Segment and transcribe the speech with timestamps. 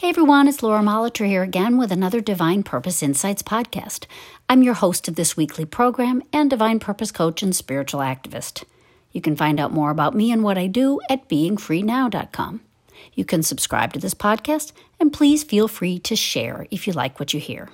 [0.00, 4.06] Hey everyone, it's Laura Molitor here again with another Divine Purpose Insights podcast.
[4.48, 8.64] I'm your host of this weekly program and Divine Purpose coach and spiritual activist.
[9.12, 12.62] You can find out more about me and what I do at beingfreenow.com.
[13.12, 17.20] You can subscribe to this podcast and please feel free to share if you like
[17.20, 17.68] what you hear.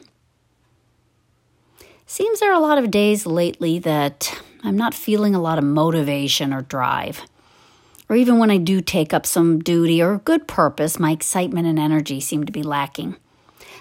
[2.07, 5.65] Seems there are a lot of days lately that I'm not feeling a lot of
[5.65, 7.23] motivation or drive
[8.09, 11.79] or even when I do take up some duty or good purpose, my excitement and
[11.79, 13.17] energy seem to be lacking.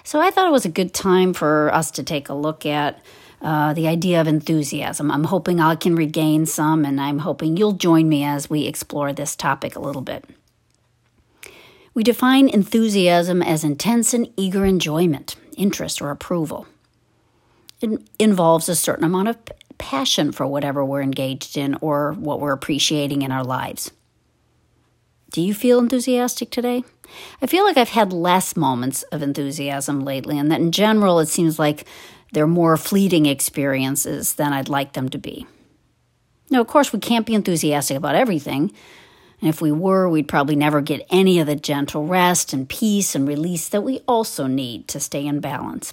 [0.02, 3.00] So I thought it was a good time for us to take a look at
[3.42, 5.10] uh, the idea of enthusiasm.
[5.10, 9.12] I'm hoping I can regain some, and I'm hoping you'll join me as we explore
[9.12, 10.24] this topic a little bit.
[11.92, 16.66] We define enthusiasm as intense and eager enjoyment, interest, or approval.
[17.80, 19.36] It involves a certain amount of
[19.78, 23.90] passion for whatever we're engaged in or what we're appreciating in our lives.
[25.36, 26.82] Do you feel enthusiastic today?
[27.42, 31.28] I feel like I've had less moments of enthusiasm lately, and that in general it
[31.28, 31.84] seems like
[32.32, 35.46] they're more fleeting experiences than I'd like them to be.
[36.48, 38.72] Now, of course, we can't be enthusiastic about everything.
[39.42, 43.14] And if we were, we'd probably never get any of the gentle rest and peace
[43.14, 45.92] and release that we also need to stay in balance.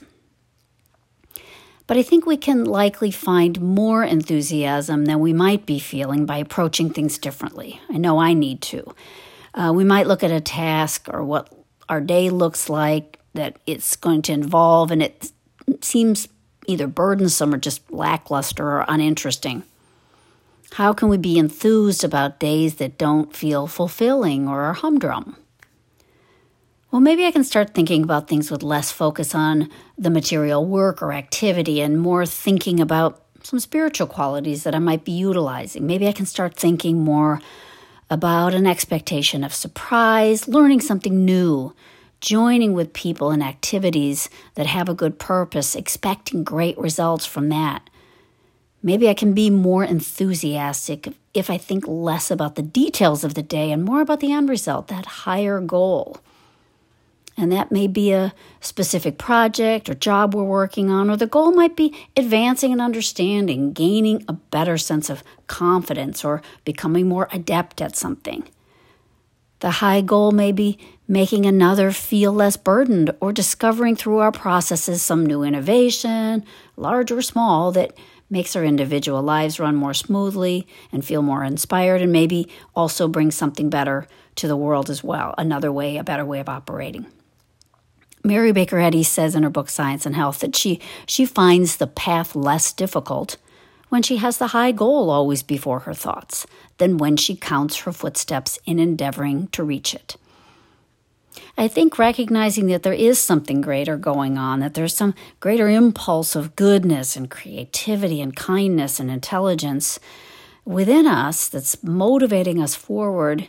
[1.86, 6.38] But I think we can likely find more enthusiasm than we might be feeling by
[6.38, 7.82] approaching things differently.
[7.89, 8.95] I know I need to.
[9.54, 11.54] Uh, we might look at a task or what
[11.90, 15.32] our day looks like that it's going to involve, and it
[15.82, 16.28] seems
[16.68, 19.64] either burdensome or just lackluster or uninteresting.
[20.73, 25.36] How can we be enthused about days that don't feel fulfilling or are humdrum?
[26.90, 31.02] Well, maybe I can start thinking about things with less focus on the material work
[31.02, 35.86] or activity and more thinking about some spiritual qualities that I might be utilizing.
[35.86, 37.42] Maybe I can start thinking more
[38.14, 41.73] about an expectation of surprise, learning something new,
[42.22, 47.89] joining with people in activities that have a good purpose, expecting great results from that.
[48.83, 53.42] Maybe I can be more enthusiastic if I think less about the details of the
[53.42, 56.17] day and more about the end result, that higher goal.
[57.36, 61.52] And that may be a specific project or job we're working on, or the goal
[61.52, 67.82] might be advancing an understanding, gaining a better sense of confidence, or becoming more adept
[67.82, 68.48] at something.
[69.61, 70.77] The high goal may be
[71.08, 76.44] making another feel less burdened or discovering through our processes some new innovation,
[76.76, 77.98] large or small, that
[78.30, 83.32] makes our individual lives run more smoothly and feel more inspired, and maybe also bring
[83.32, 87.05] something better to the world as well, another way, a better way of operating.
[88.23, 91.88] Mary Baker Eddy says in her book Science and Health that she, she finds the
[91.88, 93.38] path less difficult
[93.89, 96.48] when she has the high goal always before her thoughts
[96.78, 100.16] than when she counts her footsteps in endeavoring to reach it.
[101.58, 106.36] I think recognizing that there is something greater going on, that there's some greater impulse
[106.36, 110.00] of goodness and creativity and kindness and intelligence
[110.66, 113.48] within us that's motivating us forward,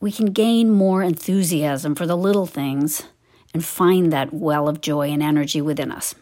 [0.00, 3.02] we can gain more enthusiasm for the little things
[3.54, 6.14] and find that well of joy and energy within us.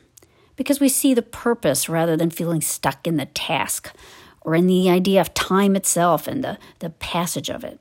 [0.56, 3.92] Because we see the purpose rather than feeling stuck in the task
[4.41, 7.81] or in the idea of time itself and the, the passage of it.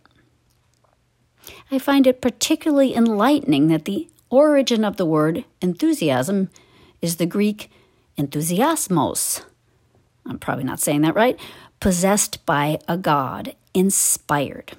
[1.72, 6.50] I find it particularly enlightening that the origin of the word enthusiasm
[7.02, 7.70] is the Greek
[8.18, 9.44] enthusiasmos.
[10.26, 11.40] I'm probably not saying that right.
[11.80, 14.74] Possessed by a god, inspired.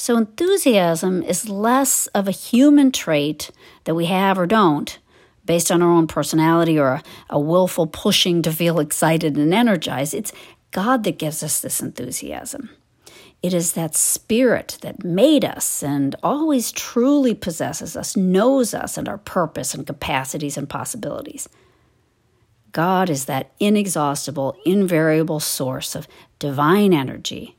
[0.00, 3.50] So, enthusiasm is less of a human trait
[3.82, 4.96] that we have or don't
[5.44, 10.14] based on our own personality or a, a willful pushing to feel excited and energized.
[10.14, 10.32] It's
[10.70, 12.70] God that gives us this enthusiasm.
[13.42, 19.08] It is that spirit that made us and always truly possesses us, knows us and
[19.08, 21.48] our purpose and capacities and possibilities.
[22.70, 26.06] God is that inexhaustible, invariable source of
[26.38, 27.57] divine energy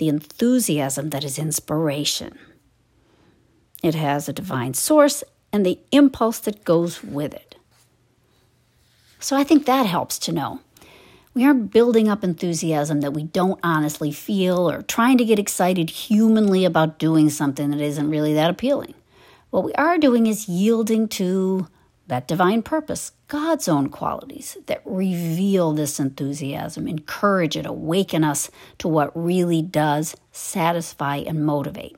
[0.00, 2.38] the enthusiasm that is inspiration.
[3.82, 7.56] It has a divine source and the impulse that goes with it.
[9.18, 10.60] So I think that helps to know.
[11.34, 15.90] We aren't building up enthusiasm that we don't honestly feel or trying to get excited
[15.90, 18.94] humanly about doing something that isn't really that appealing.
[19.50, 21.68] What we are doing is yielding to
[22.10, 28.88] that divine purpose, God's own qualities that reveal this enthusiasm, encourage it, awaken us to
[28.88, 31.96] what really does satisfy and motivate.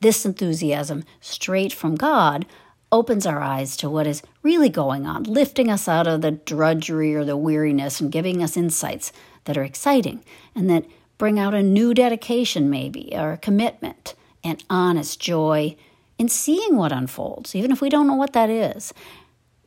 [0.00, 2.44] This enthusiasm, straight from God,
[2.92, 7.14] opens our eyes to what is really going on, lifting us out of the drudgery
[7.14, 9.12] or the weariness and giving us insights
[9.44, 10.22] that are exciting
[10.54, 10.84] and that
[11.16, 15.74] bring out a new dedication, maybe, or a commitment and honest joy
[16.18, 18.92] in seeing what unfolds, even if we don't know what that is.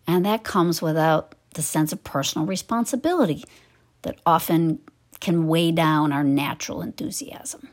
[0.06, 3.44] And that comes without the sense of personal responsibility
[4.01, 4.80] that often
[5.19, 7.69] can weigh down our natural enthusiasm.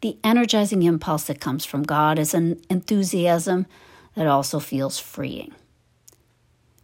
[0.00, 3.66] The energizing impulse that comes from God is an enthusiasm
[4.16, 5.54] that also feels freeing.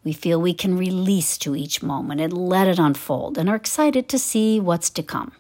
[0.04, 4.08] We feel we can release to each moment and let it unfold and are excited
[4.08, 5.32] to see what's to come.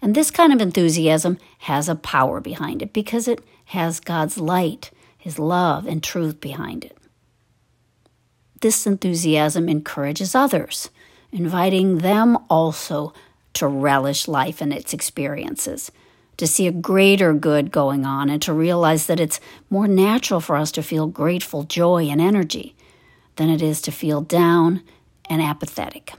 [0.00, 4.90] And this kind of enthusiasm has a power behind it because it has God's light,
[5.16, 6.96] His love, and truth behind it.
[8.60, 10.90] This enthusiasm encourages others,
[11.32, 13.12] inviting them also
[13.54, 15.90] to relish life and its experiences,
[16.36, 19.40] to see a greater good going on, and to realize that it's
[19.70, 22.76] more natural for us to feel grateful joy and energy
[23.36, 24.82] than it is to feel down
[25.28, 26.12] and apathetic.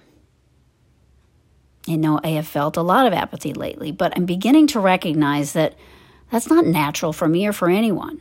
[1.86, 5.54] You know, I have felt a lot of apathy lately, but I'm beginning to recognize
[5.54, 5.76] that
[6.34, 8.20] that's not natural for me or for anyone.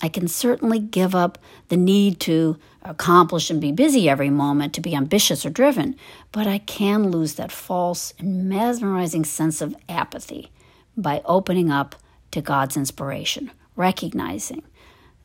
[0.00, 1.36] I can certainly give up
[1.68, 5.96] the need to accomplish and be busy every moment, to be ambitious or driven,
[6.32, 10.50] but I can lose that false and mesmerizing sense of apathy
[10.96, 11.94] by opening up
[12.30, 14.62] to God's inspiration, recognizing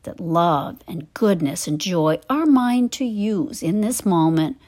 [0.02, 4.58] that love and goodness and joy are mine to use in this moment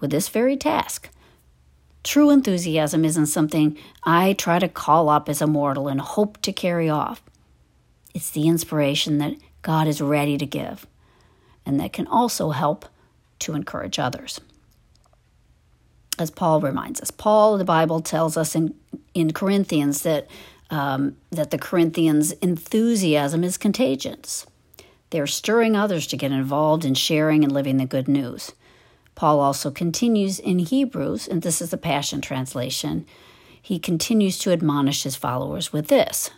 [0.00, 1.08] with this very task
[2.06, 6.52] True enthusiasm isn't something I try to call up as a mortal and hope to
[6.52, 7.20] carry off.
[8.14, 10.86] It's the inspiration that God is ready to give
[11.66, 12.86] and that can also help
[13.40, 14.40] to encourage others.
[16.16, 18.72] As Paul reminds us, Paul, the Bible tells us in,
[19.12, 20.28] in Corinthians that,
[20.70, 24.46] um, that the Corinthians' enthusiasm is contagious.
[25.10, 28.52] They're stirring others to get involved in sharing and living the good news.
[29.16, 33.06] Paul also continues in Hebrews, and this is the Passion Translation.
[33.60, 36.30] He continues to admonish his followers with this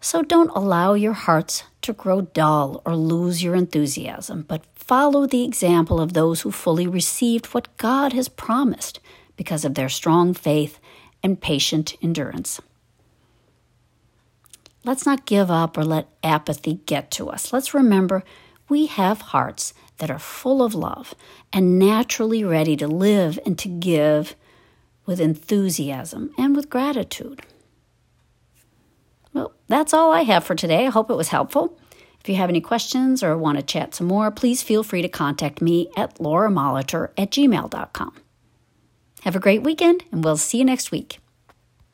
[0.00, 5.44] So don't allow your hearts to grow dull or lose your enthusiasm, but follow the
[5.44, 8.98] example of those who fully received what God has promised
[9.36, 10.80] because of their strong faith
[11.22, 12.60] and patient endurance.
[14.84, 17.52] Let's not give up or let apathy get to us.
[17.52, 18.24] Let's remember
[18.70, 21.14] we have hearts that are full of love
[21.52, 24.34] and naturally ready to live and to give
[25.04, 27.42] with enthusiasm and with gratitude.
[29.32, 30.86] Well, that's all I have for today.
[30.86, 31.78] I hope it was helpful.
[32.20, 35.08] If you have any questions or want to chat some more, please feel free to
[35.08, 38.14] contact me at lauramolitor at gmail.com.
[39.22, 41.18] Have a great weekend, and we'll see you next week.